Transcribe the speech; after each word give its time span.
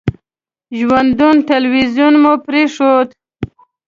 ژوندون 0.79 1.37
تلویزیون 1.51 2.13
مو 2.23 2.33
پرېښود. 2.45 3.07